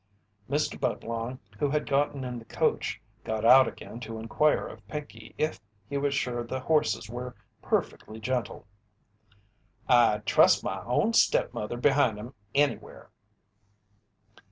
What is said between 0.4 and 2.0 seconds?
Mr. Budlong, who had